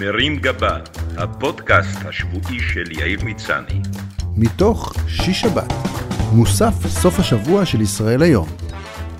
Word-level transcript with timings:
מרים 0.00 0.36
גבה, 0.36 0.78
הפודקאסט 1.16 1.98
השבועי 2.04 2.60
של 2.60 2.92
יאיר 2.92 3.24
מצני. 3.24 3.80
מתוך 4.36 4.92
שיש 5.08 5.40
שבת, 5.40 5.72
מוסף 6.32 6.74
סוף 6.86 7.18
השבוע 7.18 7.66
של 7.66 7.80
ישראל 7.80 8.22
היום. 8.22 8.48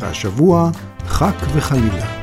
והשבוע, 0.01 0.71
חק 1.07 1.35
וחלילה. 1.55 2.23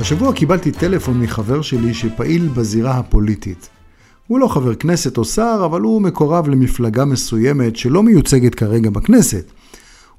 השבוע 0.00 0.32
קיבלתי 0.32 0.72
טלפון 0.72 1.20
מחבר 1.20 1.62
שלי 1.62 1.94
שפעיל 1.94 2.48
בזירה 2.48 2.98
הפוליטית. 2.98 3.68
הוא 4.26 4.38
לא 4.38 4.48
חבר 4.48 4.74
כנסת 4.74 5.18
או 5.18 5.24
שר, 5.24 5.62
אבל 5.64 5.80
הוא 5.80 6.02
מקורב 6.02 6.48
למפלגה 6.48 7.04
מסוימת 7.04 7.76
שלא 7.76 8.02
מיוצגת 8.02 8.54
כרגע 8.54 8.90
בכנסת. 8.90 9.52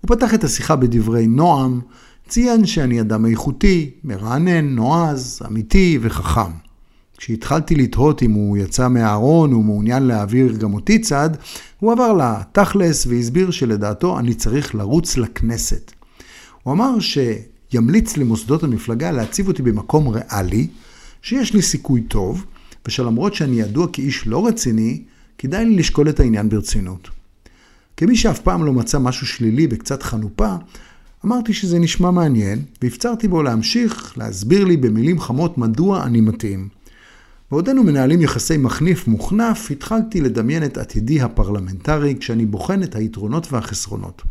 הוא 0.02 0.16
פתח 0.16 0.34
את 0.34 0.44
השיחה 0.44 0.76
בדברי 0.76 1.28
נועם, 1.28 1.82
ציין 2.28 2.66
שאני 2.66 3.02
אדם 3.02 3.26
איכותי, 3.26 3.90
מרענן, 4.04 4.66
נועז, 4.66 5.42
אמיתי 5.48 6.00
וחכם. 6.02 6.52
כשהתחלתי 7.18 7.76
לתהות 7.76 8.24
אם 8.24 8.32
הוא 8.32 8.58
יצא 8.58 8.88
מהארון 8.88 9.54
ומעוניין 9.54 10.04
להעביר 10.04 10.52
גם 10.52 10.74
אותי 10.74 11.00
צד, 11.00 11.30
הוא 11.80 11.92
עבר 11.92 12.14
לתכלס 12.14 13.06
והסביר 13.08 13.52
שלדעתו 13.52 14.20
אני 14.20 14.34
צריך 14.34 14.76
לרוץ 14.76 15.18
לכנסת. 15.18 15.92
הוא 16.64 16.74
אמר 16.74 16.96
שימליץ 17.00 18.18
למוסדות 18.18 18.64
המפלגה 18.64 19.12
להציב 19.12 19.48
אותי 19.48 19.62
במקום 19.62 20.08
ריאלי, 20.08 20.68
שיש 21.22 21.54
לי 21.54 21.62
סיכוי 21.62 22.02
טוב, 22.02 22.46
ושלמרות 22.88 23.34
שאני 23.34 23.60
ידוע 23.60 23.88
כאיש 23.94 24.28
לא 24.28 24.48
רציני, 24.48 25.04
כדאי 25.38 25.66
לי 25.66 25.76
לשקול 25.76 26.10
את 26.10 26.20
העניין 26.20 26.50
ברצינות. 26.50 27.10
כמי 27.98 28.16
שאף 28.16 28.40
פעם 28.40 28.66
לא 28.66 28.74
מצא 28.74 29.00
משהו 29.00 29.28
שלילי 29.28 29.68
וקצת 29.70 30.04
חנופה, 30.04 30.56
אמרתי 31.28 31.54
שזה 31.54 31.80
נשמע 31.80 32.12
מעניין, 32.12 32.62
והפצרתי 32.82 33.28
בו 33.28 33.44
להמשיך 33.44 34.18
להסביר 34.18 34.64
לי 34.64 34.78
במילים 34.78 35.20
חמות 35.20 35.58
מדוע 35.58 36.04
אני 36.04 36.22
מתאים. 36.22 36.70
בעודנו 37.52 37.84
מנהלים 37.84 38.22
יחסי 38.22 38.58
מחניף 38.58 39.08
מוכנף, 39.08 39.72
התחלתי 39.72 40.22
לדמיין 40.22 40.64
את 40.64 40.78
עתידי 40.78 41.22
הפרלמנטרי 41.22 42.16
כשאני 42.20 42.46
בוחן 42.46 42.84
את 42.84 42.96
היתרונות 42.96 43.54
והחסרונות. 43.54 44.22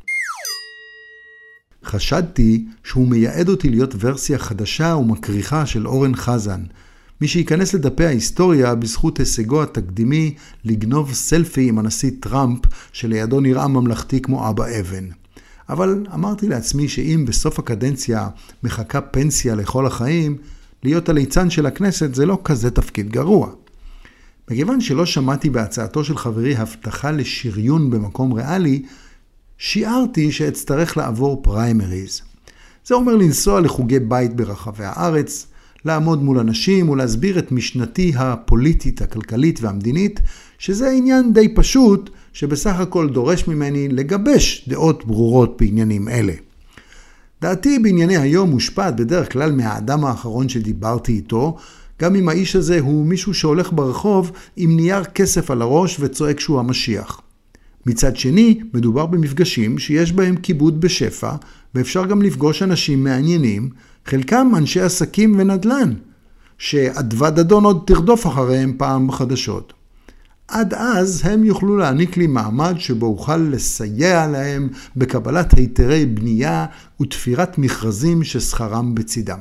חשדתי 1.84 2.64
שהוא 2.84 3.08
מייעד 3.08 3.48
אותי 3.48 3.68
להיות 3.68 3.94
ורסיה 4.00 4.38
חדשה 4.38 4.96
ומקריחה 5.00 5.66
של 5.66 5.86
אורן 5.86 6.14
חזן, 6.14 6.60
מי 7.20 7.28
שייכנס 7.28 7.74
לדפי 7.74 8.04
ההיסטוריה 8.04 8.74
בזכות 8.74 9.18
הישגו 9.18 9.62
התקדימי 9.62 10.34
לגנוב 10.64 11.12
סלפי 11.12 11.68
עם 11.68 11.78
הנשיא 11.78 12.10
טראמפ, 12.20 12.60
שלידו 12.92 13.40
נראה 13.40 13.68
ממלכתי 13.68 14.20
כמו 14.20 14.50
אבא 14.50 14.64
אבן. 14.80 15.08
אבל 15.68 16.06
אמרתי 16.14 16.48
לעצמי 16.48 16.88
שאם 16.88 17.24
בסוף 17.28 17.58
הקדנציה 17.58 18.28
מחכה 18.62 19.00
פנסיה 19.00 19.54
לכל 19.54 19.86
החיים, 19.86 20.36
להיות 20.82 21.08
הליצן 21.08 21.50
של 21.50 21.66
הכנסת 21.66 22.14
זה 22.14 22.26
לא 22.26 22.38
כזה 22.44 22.70
תפקיד 22.70 23.10
גרוע. 23.10 23.50
מכיוון 24.50 24.80
שלא 24.80 25.06
שמעתי 25.06 25.50
בהצעתו 25.50 26.04
של 26.04 26.16
חברי 26.16 26.56
הבטחה 26.56 27.10
לשריון 27.10 27.90
במקום 27.90 28.32
ריאלי, 28.32 28.82
שיערתי 29.58 30.32
שאצטרך 30.32 30.96
לעבור 30.96 31.42
פריימריז. 31.42 32.20
זה 32.86 32.94
אומר 32.94 33.14
לנסוע 33.16 33.60
לחוגי 33.60 33.98
בית 33.98 34.36
ברחבי 34.36 34.84
הארץ, 34.84 35.46
לעמוד 35.84 36.22
מול 36.22 36.38
אנשים 36.38 36.88
ולהסביר 36.88 37.38
את 37.38 37.52
משנתי 37.52 38.12
הפוליטית, 38.16 39.02
הכלכלית 39.02 39.60
והמדינית, 39.62 40.20
שזה 40.58 40.90
עניין 40.90 41.32
די 41.32 41.54
פשוט, 41.54 42.10
שבסך 42.36 42.80
הכל 42.80 43.08
דורש 43.08 43.48
ממני 43.48 43.88
לגבש 43.88 44.68
דעות 44.68 45.06
ברורות 45.06 45.56
בעניינים 45.60 46.08
אלה. 46.08 46.32
דעתי 47.42 47.78
בענייני 47.78 48.16
היום 48.16 48.50
מושפעת 48.50 48.96
בדרך 48.96 49.32
כלל 49.32 49.52
מהאדם 49.52 50.04
האחרון 50.04 50.48
שדיברתי 50.48 51.12
איתו, 51.12 51.56
גם 52.02 52.14
אם 52.14 52.28
האיש 52.28 52.56
הזה 52.56 52.80
הוא 52.80 53.06
מישהו 53.06 53.34
שהולך 53.34 53.72
ברחוב 53.72 54.32
עם 54.56 54.76
נייר 54.76 55.04
כסף 55.04 55.50
על 55.50 55.62
הראש 55.62 55.96
וצועק 56.00 56.40
שהוא 56.40 56.58
המשיח. 56.58 57.20
מצד 57.86 58.16
שני, 58.16 58.60
מדובר 58.74 59.06
במפגשים 59.06 59.78
שיש 59.78 60.12
בהם 60.12 60.36
כיבוד 60.36 60.80
בשפע, 60.80 61.32
ואפשר 61.74 62.06
גם 62.06 62.22
לפגוש 62.22 62.62
אנשים 62.62 63.04
מעניינים, 63.04 63.70
חלקם 64.06 64.52
אנשי 64.56 64.80
עסקים 64.80 65.34
ונדל"ן, 65.38 65.92
שאדווה 66.58 67.30
דדון 67.30 67.64
עוד 67.64 67.82
תרדוף 67.86 68.26
אחריהם 68.26 68.74
פעם 68.78 69.06
בחדשות. 69.06 69.72
עד 70.48 70.74
אז 70.74 71.22
הם 71.24 71.44
יוכלו 71.44 71.76
להעניק 71.76 72.16
לי 72.16 72.26
מעמד 72.26 72.74
שבו 72.78 73.06
אוכל 73.06 73.36
לסייע 73.36 74.26
להם 74.26 74.68
בקבלת 74.96 75.54
היתרי 75.54 76.06
בנייה 76.06 76.66
ותפירת 77.00 77.58
מכרזים 77.58 78.24
ששכרם 78.24 78.94
בצידם. 78.94 79.38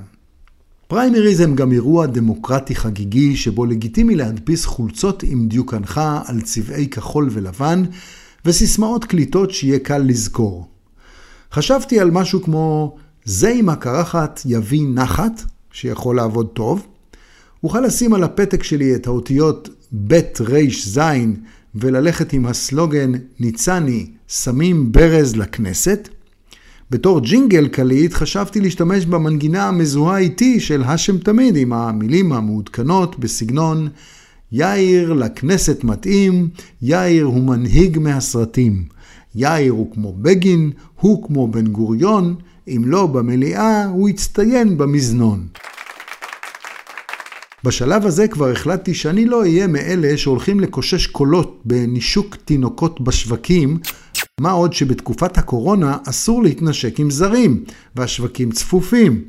פריימריז 0.87 1.39
הם 1.39 1.55
גם 1.55 1.71
אירוע 1.71 2.05
דמוקרטי 2.05 2.75
חגיגי 2.75 3.35
שבו 3.35 3.65
לגיטימי 3.65 4.15
להדפיס 4.15 4.65
חולצות 4.65 5.23
עם 5.23 5.47
דיוק 5.47 5.73
הנחה 5.73 6.21
על 6.25 6.41
צבעי 6.41 6.87
כחול 6.87 7.29
ולבן 7.31 7.83
וסיסמאות 8.45 9.05
קליטות 9.05 9.51
שיהיה 9.51 9.79
קל 9.79 9.97
לזכור. 9.97 10.67
חשבתי 11.51 11.99
על 11.99 12.11
משהו 12.11 12.41
כמו 12.41 12.95
זה 13.25 13.49
עם 13.49 13.69
הקרחת 13.69 14.41
יביא 14.45 14.87
נחת, 14.93 15.41
שיכול 15.71 16.15
לעבוד 16.15 16.47
טוב. 16.47 16.87
אוכל 17.63 17.79
לשים 17.79 18.13
על 18.13 18.23
הפתק 18.23 18.63
שלי 18.63 18.95
את 18.95 19.07
האותיות 19.07 19.69
ב' 19.93 20.21
ר' 20.39 20.69
ז' 20.85 20.99
וללכת 21.75 22.33
עם 22.33 22.45
הסלוגן 22.45 23.11
ניצני, 23.39 24.07
שמים 24.27 24.91
ברז 24.91 25.35
לכנסת. 25.35 26.09
בתור 26.91 27.19
ג'ינגל 27.19 27.67
קליט 27.67 28.13
חשבתי 28.13 28.61
להשתמש 28.61 29.05
במנגינה 29.05 29.67
המזוהה 29.67 30.17
איתי 30.17 30.59
של 30.59 30.83
האשם 30.83 31.17
תמיד 31.17 31.55
עם 31.55 31.73
המילים 31.73 32.33
המעודכנות 32.33 33.19
בסגנון 33.19 33.87
יאיר 34.51 35.13
לכנסת 35.13 35.83
מתאים, 35.83 36.49
יאיר 36.81 37.25
הוא 37.25 37.43
מנהיג 37.43 37.99
מהסרטים. 37.99 38.83
יאיר 39.35 39.71
הוא 39.71 39.93
כמו 39.93 40.13
בגין, 40.13 40.71
הוא 40.99 41.27
כמו 41.27 41.47
בן 41.47 41.67
גוריון, 41.67 42.35
אם 42.67 42.81
לא 42.85 43.07
במליאה, 43.07 43.85
הוא 43.85 44.09
יצטיין 44.09 44.77
במזנון. 44.77 45.47
בשלב 47.65 48.05
הזה 48.05 48.27
כבר 48.27 48.51
החלטתי 48.51 48.93
שאני 48.93 49.25
לא 49.25 49.39
אהיה 49.41 49.67
מאלה 49.67 50.17
שהולכים 50.17 50.59
לקושש 50.59 51.07
קולות 51.07 51.61
בנישוק 51.65 52.35
תינוקות 52.35 53.01
בשווקים, 53.01 53.77
מה 54.41 54.51
עוד 54.51 54.73
שבתקופת 54.73 55.37
הקורונה 55.37 55.97
אסור 56.09 56.43
להתנשק 56.43 56.99
עם 56.99 57.11
זרים, 57.11 57.63
והשווקים 57.95 58.51
צפופים. 58.51 59.21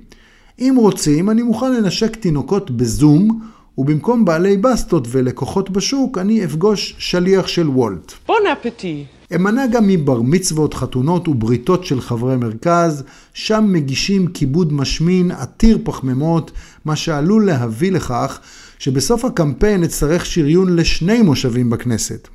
אם 0.58 0.74
רוצים, 0.78 1.30
אני 1.30 1.42
מוכן 1.42 1.72
לנשק 1.72 2.16
תינוקות 2.16 2.70
בזום, 2.70 3.40
ובמקום 3.78 4.24
בעלי 4.24 4.56
בסטות 4.56 5.08
ולקוחות 5.10 5.70
בשוק, 5.70 6.18
אני 6.18 6.44
אפגוש 6.44 6.94
שליח 6.98 7.46
של 7.46 7.68
וולט. 7.68 8.12
בון 8.26 8.42
אפטי. 8.52 9.04
אמנע 9.34 9.66
גם 9.66 9.86
מבר 9.86 10.22
מצוות, 10.22 10.74
חתונות 10.74 11.28
ובריתות 11.28 11.86
של 11.86 12.00
חברי 12.00 12.36
מרכז, 12.36 13.02
שם 13.34 13.64
מגישים 13.68 14.26
כיבוד 14.26 14.72
משמין 14.72 15.30
עתיר 15.30 15.78
פחמימות, 15.84 16.50
מה 16.84 16.96
שעלול 16.96 17.46
להביא 17.46 17.92
לכך 17.92 18.40
שבסוף 18.78 19.24
הקמפיין 19.24 19.84
אצטרך 19.84 20.26
שריון 20.26 20.76
לשני 20.76 21.22
מושבים 21.22 21.70
בכנסת. 21.70 22.28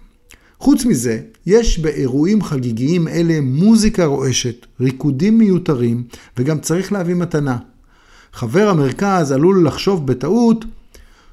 חוץ 0.60 0.86
מזה, 0.86 1.20
יש 1.46 1.80
באירועים 1.80 2.44
חגיגיים 2.44 3.08
אלה 3.08 3.42
מוזיקה 3.42 4.06
רועשת, 4.06 4.66
ריקודים 4.80 5.38
מיותרים, 5.38 6.04
וגם 6.38 6.60
צריך 6.60 6.92
להביא 6.92 7.16
מתנה. 7.16 7.58
חבר 8.34 8.70
המרכז 8.70 9.32
עלול 9.32 9.68
לחשוב 9.68 10.08
בטעות 10.08 10.66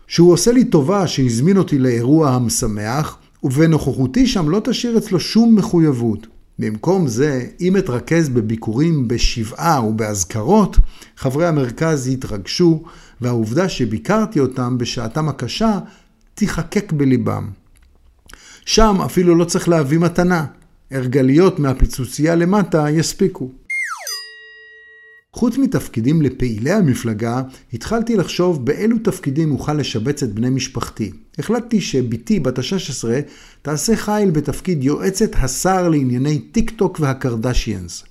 שהוא 0.06 0.32
עושה 0.32 0.52
לי 0.52 0.64
טובה 0.64 1.06
שהזמין 1.06 1.56
אותי 1.56 1.78
לאירוע 1.78 2.30
המשמח, 2.30 3.18
ובנוכחותי 3.42 4.26
שם 4.26 4.48
לא 4.48 4.60
תשאיר 4.64 4.98
אצלו 4.98 5.20
שום 5.20 5.56
מחויבות. 5.56 6.26
במקום 6.58 7.08
זה, 7.08 7.46
אם 7.60 7.76
אתרכז 7.76 8.28
בביקורים 8.28 9.08
בשבעה 9.08 9.84
ובאזכרות, 9.84 10.76
חברי 11.16 11.46
המרכז 11.46 12.08
יתרגשו, 12.08 12.82
והעובדה 13.20 13.68
שביקרתי 13.68 14.40
אותם 14.40 14.78
בשעתם 14.78 15.28
הקשה 15.28 15.78
תיחקק 16.34 16.92
בליבם. 16.92 17.50
שם 18.66 18.96
אפילו 19.04 19.34
לא 19.34 19.44
צריך 19.44 19.68
להביא 19.68 19.98
מתנה, 19.98 20.46
הרגליות 20.90 21.58
מהפיצוצייה 21.58 22.34
למטה 22.34 22.90
יספיקו. 22.90 23.50
חוץ 25.32 25.58
מתפקידים 25.58 26.22
לפעילי 26.22 26.72
המפלגה, 26.72 27.42
התחלתי 27.72 28.16
לחשוב 28.16 28.66
באילו 28.66 28.98
תפקידים 28.98 29.52
אוכל 29.52 29.74
לשבץ 29.74 30.22
את 30.22 30.32
בני 30.34 30.50
משפחתי. 30.50 31.10
החלטתי 31.38 31.80
שבתי 31.80 32.40
בת 32.40 32.58
ה-16 32.58 33.04
תעשה 33.62 33.96
חיל 33.96 34.30
בתפקיד 34.30 34.84
יועצת 34.84 35.30
השר 35.34 35.88
לענייני 35.88 36.38
טיק 36.38 36.70
טוק 36.70 37.00
והקרדשיאנס. 37.00 38.04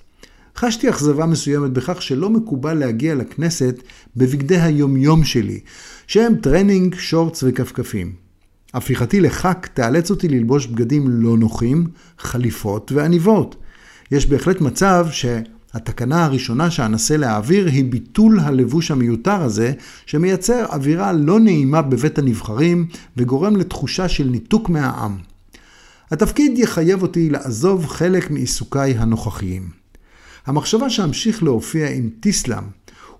חשתי 0.56 0.90
אכזבה 0.90 1.26
מסוימת 1.26 1.70
בכך 1.70 2.02
שלא 2.02 2.30
מקובל 2.30 2.74
להגיע 2.74 3.14
לכנסת 3.14 3.82
בבגדי 4.16 4.60
היומיום 4.60 5.24
שלי, 5.24 5.60
שהם 6.06 6.34
טרנינג, 6.36 6.94
שורטס 6.94 7.44
וכפכפים. 7.46 8.12
הפיכתי 8.74 9.20
לח"כ 9.20 9.66
תאלץ 9.74 10.10
אותי 10.10 10.28
ללבוש 10.28 10.66
בגדים 10.66 11.04
לא 11.08 11.36
נוחים, 11.36 11.86
חליפות 12.18 12.92
ועניבות. 12.92 13.56
יש 14.10 14.26
בהחלט 14.26 14.60
מצב 14.60 15.06
ש... 15.10 15.26
התקנה 15.78 16.24
הראשונה 16.24 16.70
שאנסה 16.70 17.16
להעביר 17.16 17.66
היא 17.66 17.84
ביטול 17.84 18.40
הלבוש 18.40 18.90
המיותר 18.90 19.42
הזה, 19.42 19.72
שמייצר 20.06 20.66
אווירה 20.72 21.12
לא 21.12 21.40
נעימה 21.40 21.82
בבית 21.82 22.18
הנבחרים 22.18 22.86
וגורם 23.16 23.56
לתחושה 23.56 24.08
של 24.08 24.24
ניתוק 24.24 24.68
מהעם. 24.68 25.16
התפקיד 26.10 26.58
יחייב 26.58 27.02
אותי 27.02 27.30
לעזוב 27.30 27.86
חלק 27.86 28.30
מעיסוקיי 28.30 28.94
הנוכחיים. 28.98 29.68
המחשבה 30.46 30.90
שאמשיך 30.90 31.42
להופיע 31.42 31.90
עם 31.90 32.10
טיסלאם, 32.20 32.64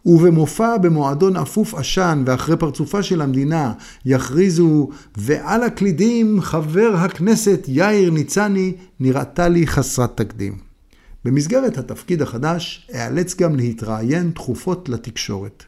ובמופע 0.06 0.76
במועדון 0.76 1.36
אפוף 1.36 1.74
עשן 1.74 2.22
ואחרי 2.26 2.56
פרצופה 2.56 3.02
של 3.02 3.20
המדינה 3.20 3.72
יכריזו 4.04 4.88
ועל 5.16 5.62
הקלידים 5.62 6.40
חבר 6.40 6.92
הכנסת 6.96 7.64
יאיר 7.68 8.10
ניצני 8.10 8.72
נראתה 9.00 9.48
לי 9.48 9.66
חסרת 9.66 10.16
תקדים. 10.16 10.67
במסגרת 11.28 11.78
התפקיד 11.78 12.22
החדש 12.22 12.88
אאלץ 12.94 13.34
גם 13.36 13.56
להתראיין 13.56 14.30
תכופות 14.34 14.88
לתקשורת. 14.88 15.64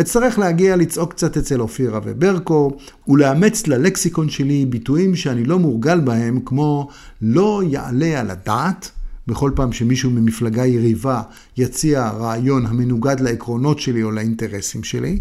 אצטרך 0.00 0.38
להגיע 0.38 0.76
לצעוק 0.76 1.12
קצת 1.12 1.36
אצל 1.36 1.60
אופירה 1.60 2.00
וברקו, 2.04 2.76
ולאמץ 3.08 3.66
ללקסיקון 3.66 4.28
שלי 4.28 4.66
ביטויים 4.66 5.16
שאני 5.16 5.44
לא 5.44 5.58
מורגל 5.58 6.00
בהם, 6.00 6.40
כמו 6.44 6.88
לא 7.22 7.62
יעלה 7.68 8.20
על 8.20 8.30
הדעת, 8.30 8.90
בכל 9.26 9.50
פעם 9.54 9.72
שמישהו 9.72 10.10
ממפלגה 10.10 10.66
יריבה 10.66 11.22
יציע 11.56 12.10
רעיון 12.10 12.66
המנוגד 12.66 13.20
לעקרונות 13.20 13.80
שלי 13.80 14.02
או 14.02 14.10
לאינטרסים 14.10 14.84
שלי, 14.84 15.18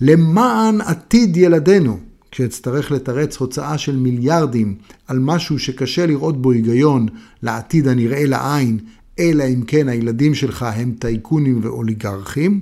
למען 0.00 0.80
עתיד 0.80 1.36
ילדינו, 1.36 1.98
כשאצטרך 2.30 2.90
לתרץ 2.90 3.36
הוצאה 3.36 3.78
של 3.78 3.96
מיליארדים 3.96 4.74
על 5.06 5.18
משהו 5.18 5.58
שקשה 5.58 6.06
לראות 6.06 6.42
בו 6.42 6.50
היגיון 6.50 7.06
לעתיד 7.42 7.88
הנראה 7.88 8.26
לעין, 8.26 8.78
אלא 9.18 9.44
אם 9.44 9.62
כן 9.66 9.88
הילדים 9.88 10.34
שלך 10.34 10.62
הם 10.62 10.94
טייקונים 10.98 11.60
ואוליגרכים, 11.62 12.60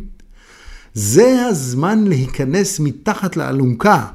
זה 0.94 1.46
הזמן 1.46 2.04
להיכנס 2.04 2.80
מתחת 2.80 3.36
לאלונקה 3.36 4.06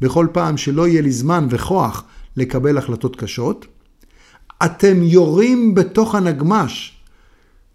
בכל 0.00 0.26
פעם 0.32 0.56
שלא 0.56 0.88
יהיה 0.88 1.02
לי 1.02 1.12
זמן 1.12 1.46
וכוח 1.50 2.04
לקבל 2.36 2.78
החלטות 2.78 3.16
קשות. 3.16 3.66
אתם 4.64 5.02
יורים 5.02 5.74
בתוך 5.74 6.14
הנגמש 6.14 6.98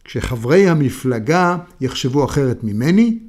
כשחברי 0.03 0.69
המפלגה 0.69 1.57
יחשבו 1.81 2.25
אחרת 2.25 2.63
ממני, 2.63 3.19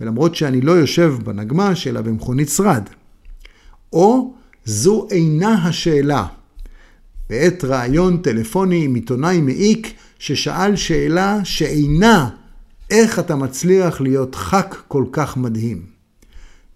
ולמרות 0.00 0.34
שאני 0.34 0.60
לא 0.60 0.72
יושב 0.72 1.16
בנגמש 1.24 1.86
אלא 1.86 2.00
במכונית 2.00 2.48
שרד. 2.48 2.88
או 3.94 4.34
זו 4.64 5.06
אינה 5.10 5.66
השאלה. 5.68 6.26
בעת 7.30 7.64
ראיון 7.64 8.16
טלפוני 8.16 8.84
עם 8.84 8.94
עיתונאי 8.94 9.40
מעיק 9.40 9.92
ששאל 10.18 10.76
שאלה 10.76 11.44
שאינה 11.44 12.28
איך 12.90 13.18
אתה 13.18 13.36
מצליח 13.36 14.00
להיות 14.00 14.34
ח"כ 14.34 14.82
כל 14.88 15.04
כך 15.12 15.36
מדהים. 15.36 15.82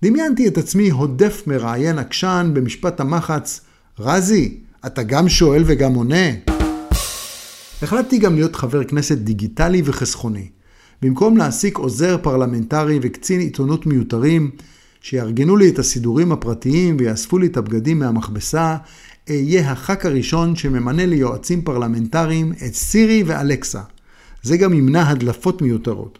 דמיינתי 0.02 0.48
את 0.48 0.58
עצמי 0.58 0.90
הודף 0.90 1.42
מראיין 1.46 1.98
עקשן 1.98 2.50
במשפט 2.54 3.00
המחץ, 3.00 3.60
רזי, 3.98 4.56
אתה 4.86 5.02
גם 5.02 5.28
שואל 5.28 5.62
וגם 5.66 5.94
עונה? 5.94 6.26
החלטתי 7.82 8.18
גם 8.18 8.34
להיות 8.34 8.56
חבר 8.56 8.84
כנסת 8.84 9.18
דיגיטלי 9.18 9.82
וחסכוני. 9.84 10.48
במקום 11.02 11.36
להעסיק 11.36 11.78
עוזר 11.78 12.16
פרלמנטרי 12.22 12.98
וקצין 13.02 13.40
עיתונות 13.40 13.86
מיותרים, 13.86 14.50
שיארגנו 15.00 15.56
לי 15.56 15.68
את 15.68 15.78
הסידורים 15.78 16.32
הפרטיים 16.32 16.96
ויאספו 17.00 17.38
לי 17.38 17.46
את 17.46 17.56
הבגדים 17.56 17.98
מהמכבסה, 17.98 18.76
אהיה 19.30 19.70
הח"כ 19.70 20.06
הראשון 20.06 20.56
שממנה 20.56 21.06
ליועצים 21.06 21.62
פרלמנטריים 21.62 22.52
את 22.66 22.74
סירי 22.74 23.22
ואלקסה. 23.26 23.80
זה 24.42 24.56
גם 24.56 24.74
ימנע 24.74 25.08
הדלפות 25.08 25.62
מיותרות. 25.62 26.18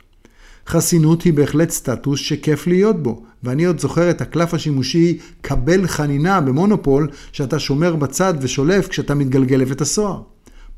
חסינות 0.67 1.23
היא 1.23 1.33
בהחלט 1.33 1.71
סטטוס 1.71 2.21
שכיף 2.21 2.67
להיות 2.67 3.03
בו, 3.03 3.23
ואני 3.43 3.65
עוד 3.65 3.81
זוכר 3.81 4.11
את 4.11 4.21
הקלף 4.21 4.55
השימושי 4.55 5.19
קבל 5.41 5.87
חנינה 5.87 6.41
במונופול, 6.41 7.09
שאתה 7.33 7.59
שומר 7.59 7.97
בצד 7.97 8.35
ושולף 8.41 8.89
כשאתה 8.89 9.15
מתגלגל 9.15 9.57
לבית 9.57 9.81
הסוהר. 9.81 10.23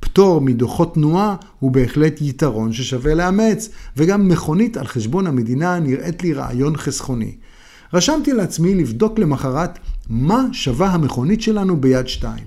פטור 0.00 0.40
מדוחות 0.40 0.94
תנועה 0.94 1.36
הוא 1.58 1.70
בהחלט 1.70 2.20
יתרון 2.20 2.72
ששווה 2.72 3.14
לאמץ, 3.14 3.68
וגם 3.96 4.28
מכונית 4.28 4.76
על 4.76 4.86
חשבון 4.86 5.26
המדינה 5.26 5.78
נראית 5.78 6.22
לי 6.22 6.32
רעיון 6.32 6.76
חסכוני. 6.76 7.34
רשמתי 7.94 8.32
לעצמי 8.32 8.74
לבדוק 8.74 9.18
למחרת 9.18 9.78
מה 10.08 10.44
שווה 10.52 10.88
המכונית 10.88 11.40
שלנו 11.40 11.80
ביד 11.80 12.08
שתיים. 12.08 12.44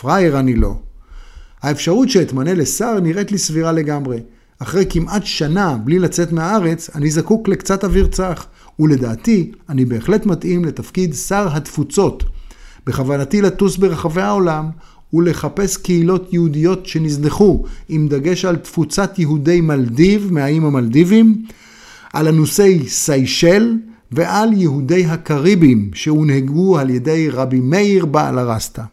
פראייר 0.00 0.40
אני 0.40 0.54
לא. 0.54 0.74
האפשרות 1.62 2.10
שאתמנה 2.10 2.54
לשר 2.54 3.00
נראית 3.00 3.32
לי 3.32 3.38
סבירה 3.38 3.72
לגמרי. 3.72 4.20
אחרי 4.58 4.84
כמעט 4.90 5.24
שנה 5.24 5.76
בלי 5.84 5.98
לצאת 5.98 6.32
מהארץ, 6.32 6.90
אני 6.94 7.10
זקוק 7.10 7.48
לקצת 7.48 7.84
אוויר 7.84 8.06
צח, 8.06 8.46
ולדעתי, 8.78 9.52
אני 9.68 9.84
בהחלט 9.84 10.26
מתאים 10.26 10.64
לתפקיד 10.64 11.14
שר 11.14 11.48
התפוצות. 11.50 12.24
בכוונתי 12.86 13.42
לטוס 13.42 13.76
ברחבי 13.76 14.22
העולם 14.22 14.70
ולחפש 15.12 15.76
קהילות 15.76 16.32
יהודיות 16.32 16.86
שנזנחו, 16.86 17.64
עם 17.88 18.08
דגש 18.08 18.44
על 18.44 18.56
תפוצת 18.56 19.18
יהודי 19.18 19.60
מלדיב 19.60 20.32
מהאיים 20.32 20.64
המלדיבים, 20.64 21.44
על 22.12 22.28
אנוסי 22.28 22.88
סיישל 22.88 23.76
ועל 24.12 24.52
יהודי 24.52 25.06
הקריבים 25.06 25.90
שהונהגו 25.94 26.78
על 26.78 26.90
ידי 26.90 27.28
רבי 27.30 27.60
מאיר 27.60 28.06
בעל 28.06 28.38
הרסטה. 28.38 28.84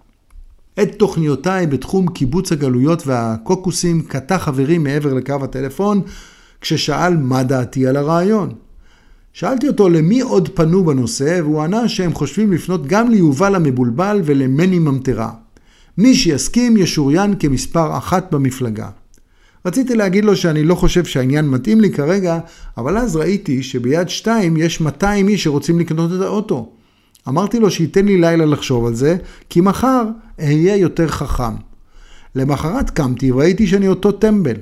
את 0.81 0.95
תוכניותיי 0.95 1.67
בתחום 1.67 2.07
קיבוץ 2.07 2.51
הגלויות 2.51 3.07
והקוקוסים 3.07 4.01
קטע 4.01 4.37
חברי 4.37 4.77
מעבר 4.77 5.13
לקו 5.13 5.35
הטלפון, 5.43 6.01
כששאל 6.61 7.17
מה 7.17 7.43
דעתי 7.43 7.87
על 7.87 7.97
הרעיון. 7.97 8.53
שאלתי 9.33 9.67
אותו 9.67 9.89
למי 9.89 10.21
עוד 10.21 10.49
פנו 10.49 10.85
בנושא, 10.85 11.39
והוא 11.43 11.61
ענה 11.61 11.89
שהם 11.89 12.13
חושבים 12.13 12.53
לפנות 12.53 12.87
גם 12.87 13.09
ליובל 13.09 13.55
המבולבל 13.55 14.21
ולמני 14.25 14.79
ממטרה. 14.79 15.31
מי 15.97 16.15
שיסכים 16.15 16.77
ישוריין 16.77 17.35
כמספר 17.39 17.97
אחת 17.97 18.33
במפלגה. 18.33 18.89
רציתי 19.67 19.95
להגיד 19.95 20.25
לו 20.25 20.35
שאני 20.35 20.63
לא 20.63 20.75
חושב 20.75 21.05
שהעניין 21.05 21.49
מתאים 21.49 21.81
לי 21.81 21.91
כרגע, 21.91 22.39
אבל 22.77 22.97
אז 22.97 23.15
ראיתי 23.15 23.63
שביד 23.63 24.09
שתיים 24.09 24.57
יש 24.57 24.81
200 24.81 25.27
איש 25.27 25.43
שרוצים 25.43 25.79
לקנות 25.79 26.11
את 26.11 26.21
האוטו. 26.21 26.71
אמרתי 27.27 27.59
לו 27.59 27.71
שייתן 27.71 28.05
לי 28.05 28.17
לילה 28.17 28.45
לחשוב 28.45 28.85
על 28.85 28.95
זה, 28.95 29.17
כי 29.49 29.61
מחר 29.61 30.03
אהיה 30.39 30.75
יותר 30.75 31.07
חכם. 31.07 31.53
למחרת 32.35 32.89
קמתי 32.89 33.31
וראיתי 33.31 33.67
שאני 33.67 33.87
אותו 33.87 34.11
טמבל. 34.11 34.55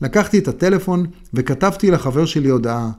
לקחתי 0.00 0.38
את 0.38 0.48
הטלפון 0.48 1.06
וכתבתי 1.34 1.90
לחבר 1.90 2.26
שלי 2.26 2.48
הודעה. 2.48 2.90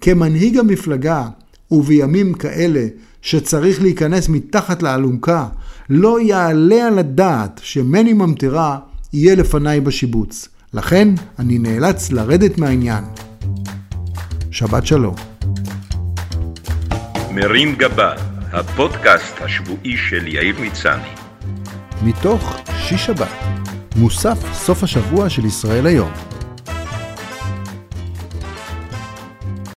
כמנהיג 0.00 0.58
המפלגה, 0.58 1.28
ובימים 1.70 2.34
כאלה 2.34 2.86
שצריך 3.22 3.82
להיכנס 3.82 4.28
מתחת 4.28 4.82
לאלונקה, 4.82 5.46
לא 5.90 6.20
יעלה 6.20 6.86
על 6.86 6.98
הדעת 6.98 7.60
שמני 7.64 8.12
ממטרה 8.12 8.78
יהיה 9.12 9.34
לפניי 9.34 9.80
בשיבוץ. 9.80 10.48
לכן 10.76 11.08
אני 11.38 11.58
נאלץ 11.58 12.12
לרדת 12.12 12.58
מהעניין. 12.58 13.04
שבת 14.50 14.86
שלום. 14.86 15.14
מרים 17.30 17.74
גבה, 17.74 18.14
הפודקאסט 18.52 19.40
השבועי 19.40 19.96
של 19.96 20.26
יאיר 20.26 20.56
מצני. 20.60 21.08
מתוך 22.02 22.56
שיש 22.78 23.06
שבת, 23.06 23.28
מוסף 23.96 24.38
סוף 24.52 24.82
השבוע 24.82 25.28
של 25.28 25.44
ישראל 25.44 25.86
היום. 25.86 26.25